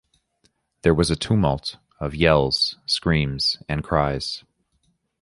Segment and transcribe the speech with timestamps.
[0.81, 4.43] There was a tumult of yells, screams and cries.